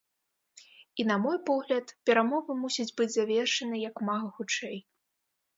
[0.61, 4.77] І, на мой погляд, перамовы мусяць быць завершаны як мага хутчэй.